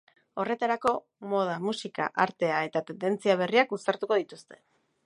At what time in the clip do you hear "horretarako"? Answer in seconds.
0.43-0.93